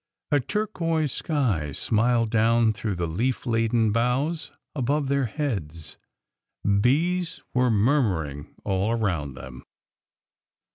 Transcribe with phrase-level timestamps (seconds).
[0.31, 5.95] A turquoise sky smiled down through the leaf laden boughs above their heads;
[6.65, 9.61] bees were murmuring all around them.